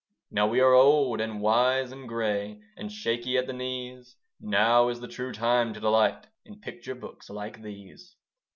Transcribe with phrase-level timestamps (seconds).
[0.31, 4.99] Now we are old and wise and grey, And shaky at the knees; Now is
[4.99, 8.15] the true time to delight In picture books like these.